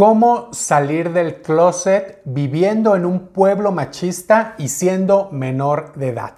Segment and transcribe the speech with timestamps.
[0.00, 6.32] cómo salir del closet viviendo en un pueblo machista y siendo menor de edad.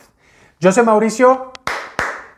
[0.58, 1.52] Yo soy Mauricio,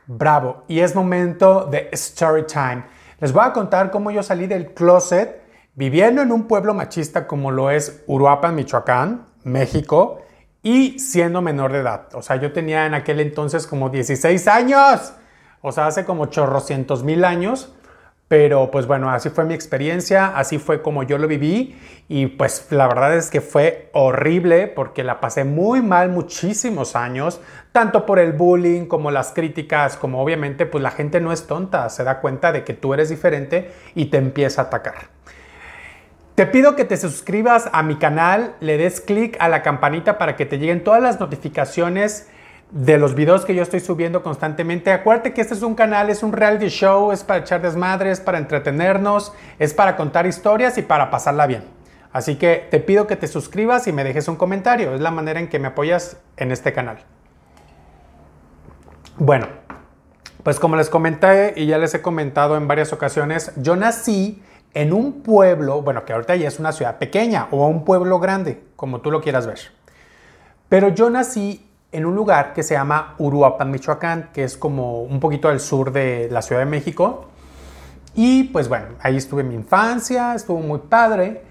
[0.07, 2.85] bravo, y es momento de story time.
[3.21, 5.41] Les voy a contar cómo yo salí del closet
[5.75, 10.21] viviendo en un pueblo machista como lo es Uruapan, Michoacán, México,
[10.63, 12.09] y siendo menor de edad.
[12.13, 15.15] O sea, yo tenía en aquel entonces como 16 años,
[15.63, 17.73] o sea, hace como chorrocientos mil años.
[18.27, 22.67] Pero pues bueno, así fue mi experiencia, así fue como yo lo viví y pues
[22.71, 27.41] la verdad es que fue horrible porque la pasé muy mal muchísimos años,
[27.73, 31.89] tanto por el bullying como las críticas, como obviamente pues la gente no es tonta,
[31.91, 35.09] se da cuenta de que tú eres diferente y te empieza a atacar.
[36.35, 40.35] Te pido que te suscribas a mi canal, le des clic a la campanita para
[40.35, 42.29] que te lleguen todas las notificaciones
[42.75, 44.91] de los videos que yo estoy subiendo constantemente.
[44.91, 48.39] Acuérdate que este es un canal, es un reality show, es para echar desmadres, para
[48.39, 51.63] entretenernos, es para contar historias y para pasarla bien.
[52.13, 54.93] Así que te pido que te suscribas y me dejes un comentario.
[54.93, 56.99] Es la manera en que me apoyas en este canal.
[59.19, 59.47] Bueno,
[60.43, 64.43] pues como les comenté y ya les he comentado en varias ocasiones, yo nací
[64.75, 68.65] en un pueblo, bueno, que ahorita ya es una ciudad pequeña o un pueblo grande,
[68.75, 69.61] como tú lo quieras ver.
[70.69, 75.21] Pero yo nací en un lugar que se llama Uruapan, Michoacán, que es como un
[75.21, 77.27] poquito al sur de la Ciudad de México.
[78.15, 81.43] Y pues bueno, ahí estuve mi infancia, estuvo muy padre,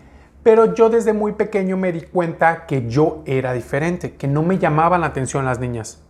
[0.44, 4.60] pero yo desde muy pequeño me di cuenta que yo era diferente, que no me
[4.60, 6.04] llamaban la atención las niñas.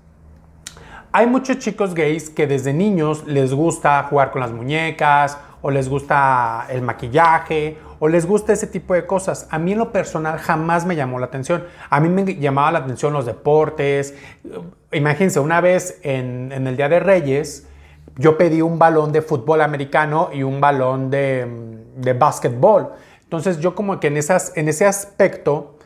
[1.12, 5.88] Hay muchos chicos gays que desde niños les gusta jugar con las muñecas o les
[5.88, 9.48] gusta el maquillaje, o les gusta ese tipo de cosas.
[9.50, 11.64] A mí en lo personal jamás me llamó la atención.
[11.90, 14.14] A mí me llamaba la atención los deportes.
[14.92, 17.66] Imagínense, una vez en, el Día de Reyes,
[18.18, 21.48] yo pedí un balón de fútbol americano y un balón de,
[21.96, 22.90] de básquetbol.
[23.22, 25.78] Entonces yo como que en, en ese aspecto,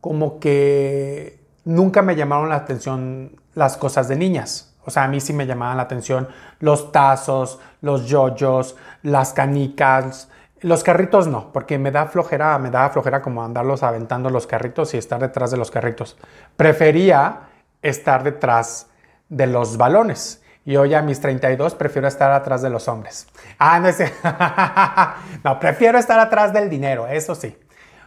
[0.00, 4.76] como que nunca me llamaron la atención las cosas de niñas.
[4.84, 6.28] O sea, a mí sí me llamaban la atención
[6.60, 10.28] los tazos, los yoyos, las canicas,
[10.64, 14.94] los carritos no, porque me da flojera, me da flojera como andarlos aventando los carritos
[14.94, 16.16] y estar detrás de los carritos.
[16.56, 17.50] Prefería
[17.82, 18.88] estar detrás
[19.28, 20.42] de los balones.
[20.64, 23.26] Y hoy a mis 32 prefiero estar atrás de los hombres.
[23.58, 24.10] Ah, no sé.
[25.44, 27.58] no, prefiero estar atrás del dinero, eso sí.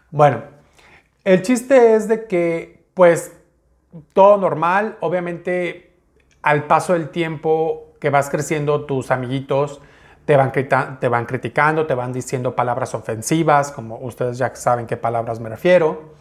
[0.10, 0.42] Bueno,
[1.24, 3.34] el chiste es de que, pues,
[4.14, 4.98] todo normal.
[5.02, 5.96] Obviamente
[6.42, 9.80] al paso del tiempo que vas creciendo, tus amiguitos
[10.28, 10.52] te van,
[11.00, 15.48] te van criticando, te van diciendo palabras ofensivas, como ustedes ya saben qué palabras me
[15.48, 16.16] refiero.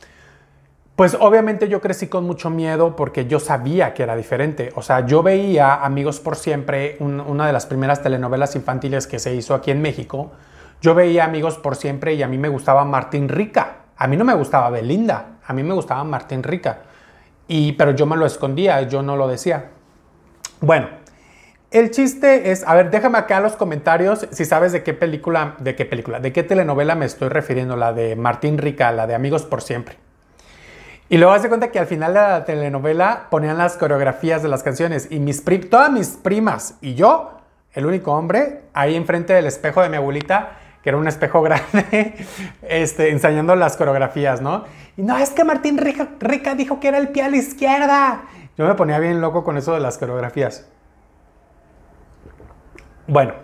[0.94, 4.70] Pues obviamente yo crecí con mucho miedo porque yo sabía que era diferente.
[4.76, 9.34] O sea, yo veía Amigos por Siempre, una de las primeras telenovelas infantiles que se
[9.34, 10.30] hizo aquí en México.
[10.80, 13.78] Yo veía Amigos por Siempre y a mí me gustaba Martín Rica.
[13.96, 16.78] A mí no me gustaba Belinda, a mí me gustaba Martín Rica.
[17.48, 19.70] Y, pero yo me lo escondía, yo no lo decía.
[20.60, 20.86] Bueno,
[21.76, 25.56] el chiste es, a ver, déjame acá en los comentarios si sabes de qué película,
[25.58, 29.14] de qué película, de qué telenovela me estoy refiriendo, la de Martín Rica, la de
[29.14, 29.96] Amigos por Siempre.
[31.08, 34.62] Y luego hace cuenta que al final de la telenovela ponían las coreografías de las
[34.62, 37.40] canciones y mis todas mis primas y yo,
[37.74, 42.14] el único hombre, ahí enfrente del espejo de mi abuelita, que era un espejo grande,
[42.62, 44.64] este, ensayando las coreografías, ¿no?
[44.96, 48.22] Y no, es que Martín Rica dijo que era el pie a la izquierda.
[48.56, 50.66] Yo me ponía bien loco con eso de las coreografías.
[53.08, 53.34] Bueno,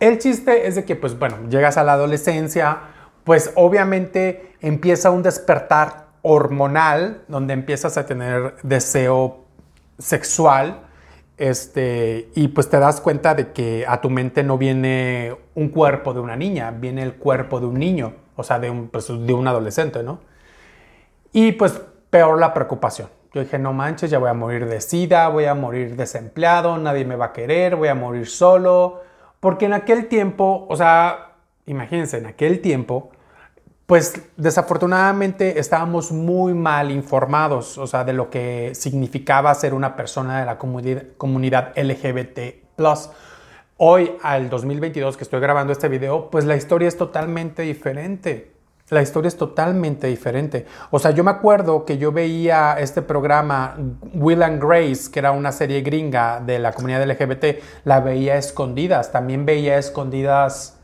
[0.00, 2.78] el chiste es de que, pues bueno, llegas a la adolescencia,
[3.22, 9.44] pues obviamente empieza un despertar hormonal, donde empiezas a tener deseo
[9.98, 10.80] sexual,
[11.38, 16.12] este, y pues te das cuenta de que a tu mente no viene un cuerpo
[16.12, 19.32] de una niña, viene el cuerpo de un niño, o sea, de un, pues, de
[19.32, 20.20] un adolescente, ¿no?
[21.32, 23.08] Y pues peor la preocupación.
[23.34, 27.04] Yo dije, no manches, ya voy a morir de sida, voy a morir desempleado, nadie
[27.04, 29.00] me va a querer, voy a morir solo.
[29.40, 31.32] Porque en aquel tiempo, o sea,
[31.66, 33.10] imagínense, en aquel tiempo,
[33.86, 40.40] pues desafortunadamente estábamos muy mal informados, o sea, de lo que significaba ser una persona
[40.40, 42.38] de la comunidad LGBT.
[43.78, 48.52] Hoy, al 2022 que estoy grabando este video, pues la historia es totalmente diferente
[48.92, 50.66] la historia es totalmente diferente.
[50.90, 53.74] O sea, yo me acuerdo que yo veía este programa
[54.12, 59.10] Will and Grace, que era una serie gringa de la comunidad LGBT, la veía escondidas.
[59.10, 60.78] También veía escondidas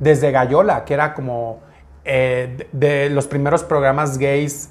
[0.00, 1.60] desde Gallola, que era como
[2.04, 4.70] eh, de los primeros programas gays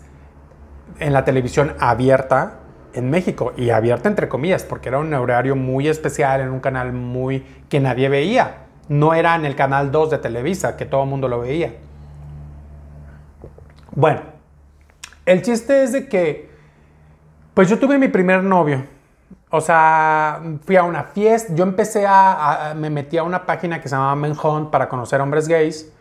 [0.99, 2.59] en la televisión abierta
[2.93, 3.53] en México.
[3.55, 7.79] Y abierta entre comillas, porque era un horario muy especial en un canal muy que
[7.79, 8.65] nadie veía.
[8.89, 11.75] No era en el canal 2 de Televisa, que todo el mundo lo veía.
[13.95, 14.19] Bueno,
[15.25, 16.49] el chiste es de que,
[17.53, 18.83] pues yo tuve mi primer novio.
[19.49, 23.87] O sea, fui a una fiesta, yo empecé a, me metí a una página que
[23.87, 25.93] se llamaba Menhunt para conocer hombres gays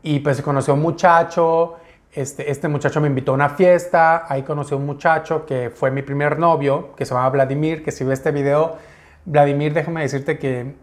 [0.00, 1.74] y pues conocí a un muchacho,
[2.12, 5.90] este, este muchacho me invitó a una fiesta, ahí conocí a un muchacho que fue
[5.90, 8.76] mi primer novio, que se llamaba Vladimir, que si ve este video,
[9.24, 10.76] Vladimir, déjame decirte que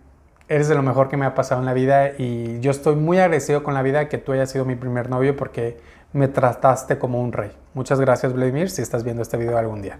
[0.49, 3.19] eres de lo mejor que me ha pasado en la vida y yo estoy muy
[3.19, 5.77] agradecido con la vida que tú hayas sido mi primer novio porque
[6.13, 7.51] me trataste como un rey.
[7.73, 9.99] Muchas gracias, Vladimir, si estás viendo este video algún día.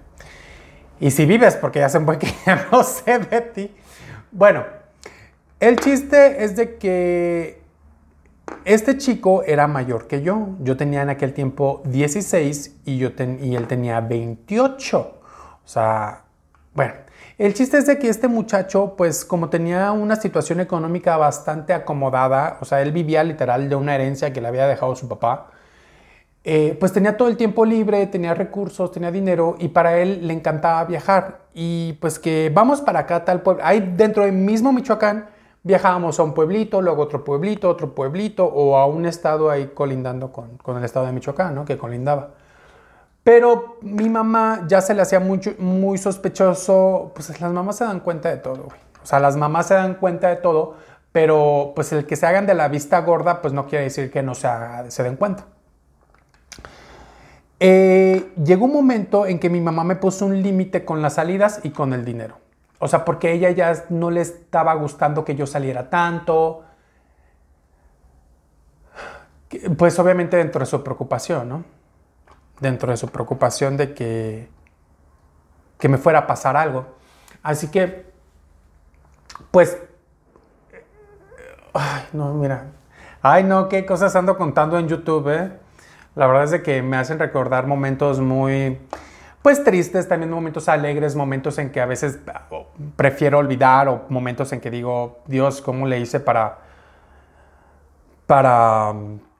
[0.99, 3.75] Y si vives, porque ya se me que ya no sé de ti.
[4.31, 4.63] Bueno,
[5.59, 7.61] el chiste es de que
[8.65, 10.49] este chico era mayor que yo.
[10.59, 13.11] Yo tenía en aquel tiempo 16 y, yo
[13.41, 14.99] y él tenía 28.
[14.99, 16.23] O sea,
[16.73, 16.93] bueno,
[17.37, 22.57] el chiste es de que este muchacho, pues como tenía una situación económica bastante acomodada,
[22.61, 25.51] o sea, él vivía literal de una herencia que le había dejado su papá,
[26.49, 30.33] eh, pues tenía todo el tiempo libre, tenía recursos, tenía dinero y para él le
[30.33, 31.39] encantaba viajar.
[31.53, 33.61] Y pues que vamos para acá, tal pueblo.
[33.65, 35.27] Ahí dentro del mismo Michoacán
[35.63, 40.31] viajábamos a un pueblito, luego otro pueblito, otro pueblito o a un estado ahí colindando
[40.31, 41.65] con, con el estado de Michoacán, ¿no?
[41.65, 42.29] Que colindaba.
[43.25, 47.99] Pero mi mamá ya se le hacía mucho, muy sospechoso, pues las mamás se dan
[47.99, 48.67] cuenta de todo.
[49.03, 50.75] O sea, las mamás se dan cuenta de todo,
[51.11, 54.23] pero pues el que se hagan de la vista gorda, pues no quiere decir que
[54.23, 54.47] no se,
[54.87, 55.43] se den cuenta.
[57.59, 61.61] Eh, llegó un momento en que mi mamá me puso un límite con las salidas
[61.63, 62.37] y con el dinero.
[62.79, 66.63] O sea, porque ella ya no le estaba gustando que yo saliera tanto.
[69.77, 71.77] Pues obviamente dentro de su preocupación, ¿no?
[72.59, 74.49] dentro de su preocupación de que,
[75.77, 76.85] que me fuera a pasar algo.
[77.43, 78.05] Así que,
[79.51, 79.77] pues,
[81.73, 82.65] ay, no, mira,
[83.21, 85.51] ay, no, qué cosas ando contando en YouTube, ¿eh?
[86.17, 88.79] La verdad es de que me hacen recordar momentos muy,
[89.43, 92.17] pues tristes, también momentos alegres, momentos en que a veces
[92.95, 96.57] prefiero olvidar o momentos en que digo, Dios, ¿cómo le hice para,
[98.25, 98.95] para,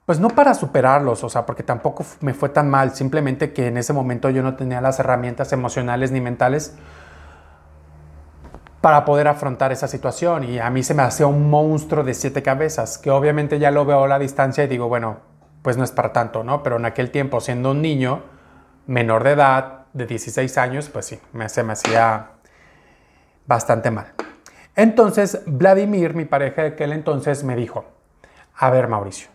[0.06, 3.78] pues no para superarlos, o sea, porque tampoco me fue tan mal, simplemente que en
[3.78, 6.78] ese momento yo no tenía las herramientas emocionales ni mentales
[8.82, 12.44] para poder afrontar esa situación y a mí se me hacía un monstruo de siete
[12.44, 15.37] cabezas, que obviamente ya lo veo a la distancia y digo, bueno,
[15.68, 16.64] pues no es para tanto, ¿no?
[16.64, 18.24] Pero en aquel tiempo, siendo un niño
[18.86, 22.28] menor de edad, de 16 años, pues sí, me, se me hacía
[23.46, 24.14] bastante mal.
[24.78, 27.84] Entonces, Vladimir, mi pareja de aquel entonces, me dijo,
[28.56, 29.28] a ver, Mauricio,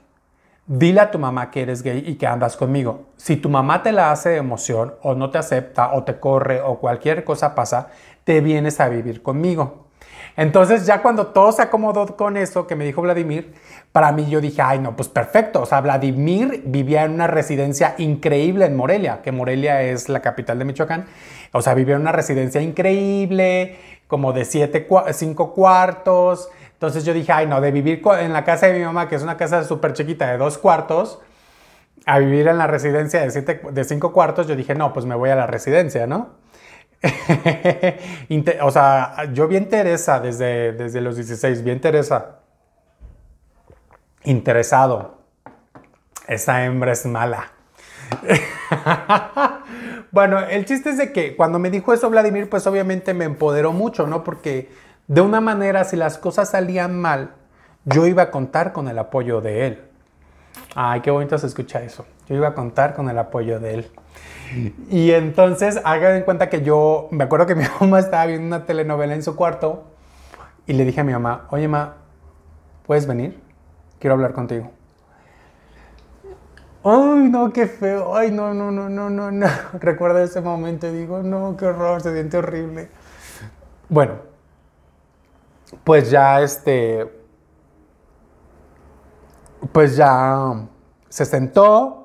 [0.67, 3.08] Dile a tu mamá que eres gay y que andas conmigo.
[3.19, 6.62] Si tu mamá te la hace de emoción o no te acepta o te corre
[6.62, 7.88] o cualquier cosa pasa,
[8.25, 9.88] te vienes a vivir conmigo.
[10.37, 13.55] Entonces ya cuando todo se acomodó con eso que me dijo Vladimir,
[13.93, 15.62] para mí yo dije, ay no, pues perfecto.
[15.62, 20.59] O sea, Vladimir vivía en una residencia increíble en Morelia, que Morelia es la capital
[20.59, 21.06] de Michoacán.
[21.53, 23.76] O sea, vivía en una residencia increíble,
[24.06, 26.50] como de siete, cinco cuartos
[26.82, 29.23] entonces yo dije, ay, no, de vivir en la casa de mi mamá, que es
[29.23, 31.20] una casa súper chiquita de dos cuartos,
[32.06, 35.15] a vivir en la residencia de, siete, de cinco cuartos, yo dije, no, pues me
[35.15, 36.31] voy a la residencia, ¿no?
[38.62, 42.38] o sea, yo bien Teresa desde, desde los 16, bien Teresa.
[44.25, 45.19] Interesado.
[46.28, 47.53] Esa hembra es mala.
[50.12, 53.72] bueno, el chiste es de que cuando me dijo eso Vladimir, pues obviamente me empoderó
[53.72, 54.22] mucho, ¿no?
[54.22, 54.70] Porque
[55.08, 57.34] de una manera, si las cosas salían mal,
[57.84, 59.84] yo iba a contar con el apoyo de él.
[60.74, 62.06] Ay, qué bonito se escucha eso.
[62.32, 63.91] Yo iba a contar con el apoyo de él.
[64.89, 68.65] Y entonces, hagan en cuenta que yo, me acuerdo que mi mamá estaba viendo una
[68.65, 69.84] telenovela en su cuarto
[70.67, 71.96] y le dije a mi mamá, oye, ma,
[72.86, 73.39] ¿puedes venir?
[73.98, 74.70] Quiero hablar contigo.
[76.82, 78.17] Ay, no, qué feo.
[78.17, 79.46] Ay, no, no, no, no, no, no.
[79.74, 82.89] Recuerdo ese momento y digo, no, qué horror, se siente horrible.
[83.91, 84.15] Bueno,
[85.84, 87.12] pues ya este,
[89.70, 90.67] pues ya
[91.12, 92.02] se sentó,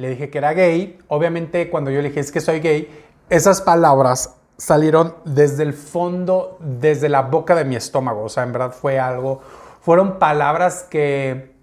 [0.00, 0.98] le dije que era gay.
[1.08, 2.88] Obviamente cuando yo le dije es que soy gay,
[3.28, 8.22] esas palabras salieron desde el fondo, desde la boca de mi estómago.
[8.22, 9.42] O sea, en verdad fue algo,
[9.82, 11.54] fueron palabras que,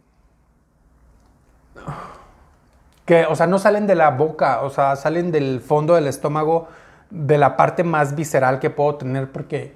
[3.06, 6.68] que, o sea, no salen de la boca, o sea, salen del fondo del estómago,
[7.10, 9.76] de la parte más visceral que puedo tener, porque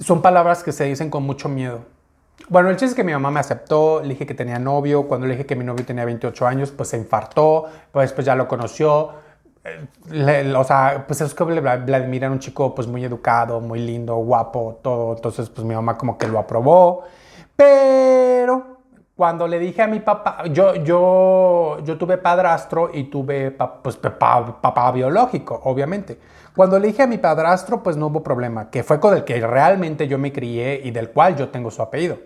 [0.00, 1.84] son palabras que se dicen con mucho miedo.
[2.48, 5.26] Bueno, el chiste es que mi mamá me aceptó, le dije que tenía novio, cuando
[5.26, 8.48] le dije que mi novio tenía 28 años, pues se infartó, pues después ya lo
[8.48, 9.10] conoció.
[9.64, 14.16] Eh, o sea, pues es que Vladimir era un chico pues muy educado, muy lindo,
[14.16, 15.14] guapo, todo.
[15.14, 17.04] Entonces, pues mi mamá como que lo aprobó.
[17.56, 18.78] Pero,
[19.16, 24.60] cuando le dije a mi papá, yo, yo, yo tuve padrastro y tuve pues, papá,
[24.60, 26.18] papá biológico, obviamente.
[26.54, 29.40] Cuando le dije a mi padrastro, pues no hubo problema, que fue con el que
[29.40, 32.18] realmente yo me crié y del cual yo tengo su apellido.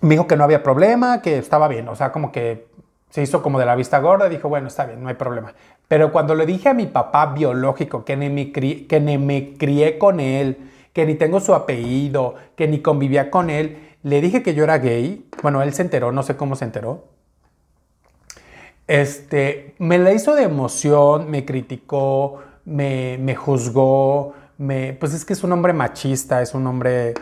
[0.00, 2.68] Me dijo que no había problema, que estaba bien, o sea, como que
[3.10, 5.54] se hizo como de la vista gorda, dijo, bueno, está bien, no hay problema.
[5.88, 9.98] Pero cuando le dije a mi papá biológico que ni me, que ni me crié
[9.98, 14.54] con él, que ni tengo su apellido, que ni convivía con él, le dije que
[14.54, 15.28] yo era gay.
[15.42, 17.04] Bueno, él se enteró, no sé cómo se enteró.
[18.86, 25.32] Este, me la hizo de emoción, me criticó, me, me juzgó, me, pues es que
[25.32, 27.14] es un hombre machista, es un hombre,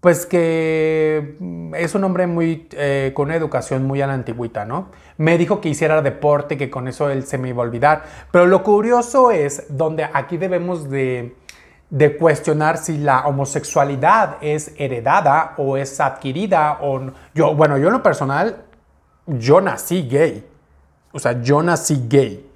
[0.00, 1.36] pues que
[1.74, 4.88] es un hombre muy, eh, con una educación muy a la antigüita, ¿no?
[5.16, 8.02] Me dijo que hiciera deporte, que con eso él se me iba a olvidar.
[8.32, 11.36] Pero lo curioso es donde aquí debemos de,
[11.90, 17.92] de cuestionar si la homosexualidad es heredada o es adquirida o yo bueno yo en
[17.92, 18.64] lo personal
[19.26, 20.44] yo nací gay
[21.14, 22.46] o sea yo nací gay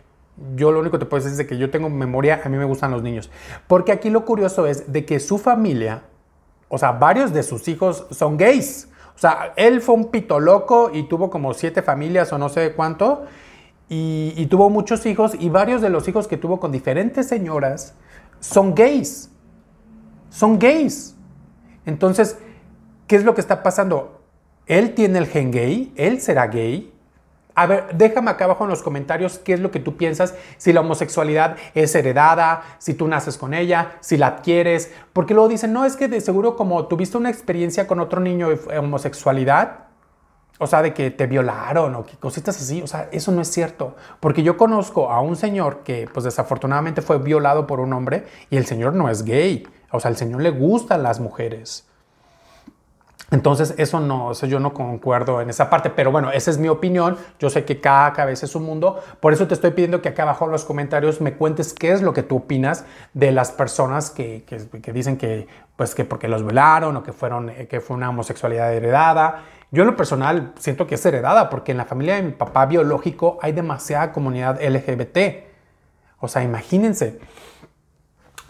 [0.55, 2.67] yo lo único que te puedo decir es que yo tengo memoria a mí me
[2.67, 3.31] gustan los niños
[3.67, 6.03] porque aquí lo curioso es de que su familia
[6.69, 10.91] o sea varios de sus hijos son gays o sea él fue un pito loco
[10.93, 13.25] y tuvo como siete familias o no sé cuánto
[13.89, 17.95] y, y tuvo muchos hijos y varios de los hijos que tuvo con diferentes señoras
[18.41, 19.31] son gays.
[20.31, 21.17] Son gays.
[21.87, 22.39] Entonces,
[23.07, 24.23] ¿qué es lo que está pasando?
[24.67, 26.93] Él tiene el gen gay, él será gay.
[27.59, 30.73] A ver, déjame acá abajo en los comentarios qué es lo que tú piensas, si
[30.73, 35.73] la homosexualidad es heredada, si tú naces con ella, si la adquieres, porque luego dicen,
[35.73, 39.87] no, es que de seguro como tuviste una experiencia con otro niño de homosexualidad,
[40.61, 42.81] o sea, de que te violaron o que cositas así.
[42.81, 43.97] O sea, eso no es cierto.
[44.21, 48.57] Porque yo conozco a un señor que, pues desafortunadamente fue violado por un hombre y
[48.57, 49.67] el señor no es gay.
[49.91, 51.88] O sea, al señor le gustan las mujeres.
[53.31, 56.69] Entonces, eso no, eso yo no concuerdo en esa parte, pero bueno, esa es mi
[56.69, 57.19] opinión.
[57.39, 60.23] Yo sé que cada cabeza es un mundo, por eso te estoy pidiendo que acá
[60.23, 64.11] abajo en los comentarios me cuentes qué es lo que tú opinas de las personas
[64.11, 68.09] que, que, dicen que, pues, que porque los violaron o que, fueron, que fue una
[68.09, 69.43] homosexualidad heredada.
[69.71, 72.65] Yo en lo personal siento que es heredada porque en la familia de mi papá
[72.65, 75.49] biológico hay demasiada comunidad LGBT.
[76.21, 77.19] O sea, imagínense.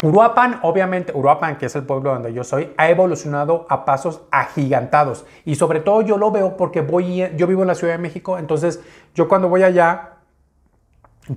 [0.02, 5.26] Uruapan, obviamente, Uruapan, que es el pueblo donde yo soy, ha evolucionado a pasos agigantados.
[5.44, 8.38] Y sobre todo yo lo veo porque voy, yo vivo en la Ciudad de México,
[8.38, 8.80] entonces
[9.14, 10.18] yo cuando voy allá,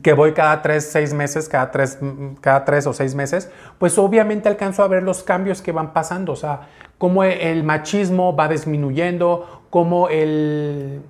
[0.03, 2.00] que voy cada tres, seis meses, cada tres,
[2.39, 6.32] cada tres o seis meses, pues obviamente alcanzo a ver los cambios que van pasando,
[6.32, 11.01] o sea, cómo el machismo va disminuyendo, cómo el...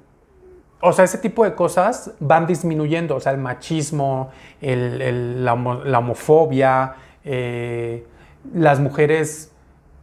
[0.83, 4.31] O sea, ese tipo de cosas van disminuyendo, o sea, el machismo,
[4.61, 8.05] la, homofobia, eh,
[8.53, 9.51] las mujeres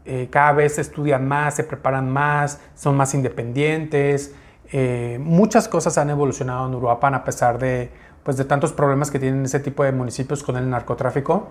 [0.05, 4.35] eh, cada vez estudian más, se preparan más, son más independientes.
[4.73, 7.91] Eh, muchas cosas han evolucionado en Uruapan a pesar de,
[8.23, 11.49] pues, de tantos problemas que tienen ese tipo de municipios con el narcotráfico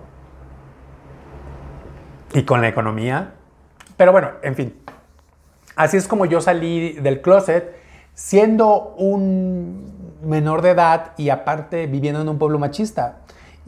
[2.32, 3.34] y con la economía.
[3.96, 4.74] Pero bueno, en fin.
[5.76, 7.76] Así es como yo salí del closet
[8.14, 13.18] siendo un menor de edad y aparte viviendo en un pueblo machista.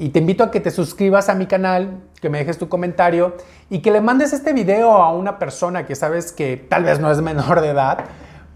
[0.00, 3.35] Y te invito a que te suscribas a mi canal, que me dejes tu comentario
[3.69, 7.11] y que le mandes este video a una persona que sabes que tal vez no
[7.11, 7.99] es menor de edad,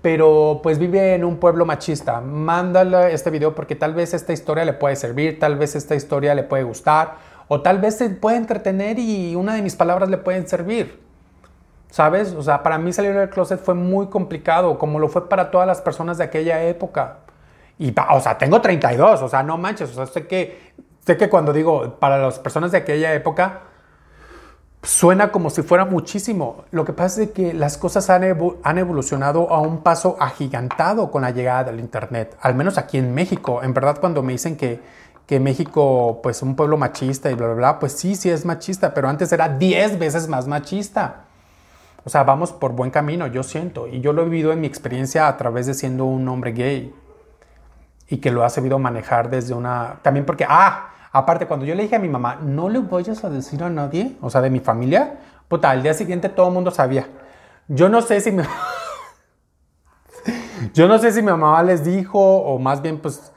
[0.01, 2.23] pero pues vive en un pueblo machista.
[2.23, 6.35] Mándale este video porque tal vez esta historia le puede servir, tal vez esta historia
[6.35, 7.17] le puede gustar
[7.49, 10.99] o tal vez se puede entretener y una de mis palabras le pueden servir.
[11.91, 12.33] ¿Sabes?
[12.33, 15.67] O sea, para mí salir del closet fue muy complicado, como lo fue para todas
[15.67, 17.19] las personas de aquella época.
[17.79, 20.73] Y, o sea, tengo 32, o sea, no manches, o sea, sé que
[21.05, 23.61] Sé que cuando digo para las personas de aquella época,
[24.83, 26.65] suena como si fuera muchísimo.
[26.71, 28.25] Lo que pasa es que las cosas han,
[28.63, 33.15] han, evolucionado a un paso agigantado con la llegada del Internet, al menos aquí en
[33.15, 33.63] México.
[33.63, 34.81] En verdad, cuando me dicen que,
[35.27, 38.95] que México, pues un pueblo machista y bla, bla, bla, pues sí, sí es machista,
[38.95, 41.25] pero antes era 10 veces más machista.
[42.05, 43.89] O sea, vamos por buen camino, yo siento.
[43.89, 46.95] Y yo lo he vivido en mi experiencia a través de siendo un hombre gay.
[48.09, 49.97] Y que lo ha sabido manejar desde una...
[50.03, 53.31] También porque, ah, Aparte, cuando yo le dije a mi mamá, no le vayas a
[53.31, 56.73] decir a nadie, o sea, de mi familia, puta, al día siguiente todo el mundo
[56.73, 57.07] sabía.
[57.69, 58.43] Yo no sé si mi...
[60.75, 63.33] yo no sé si mi mamá les dijo o más bien pues,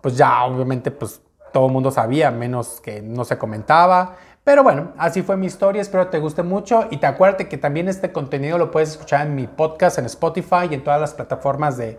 [0.00, 1.22] pues ya obviamente pues
[1.52, 4.16] todo el mundo sabía, menos que no se comentaba.
[4.42, 7.86] Pero bueno, así fue mi historia, espero te guste mucho y te acuérdate que también
[7.86, 11.76] este contenido lo puedes escuchar en mi podcast, en Spotify y en todas las plataformas
[11.76, 11.96] de,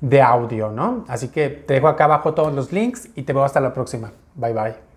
[0.00, 1.04] de audio, ¿no?
[1.06, 4.10] Así que te dejo acá abajo todos los links y te veo hasta la próxima.
[4.38, 4.87] Bye bye.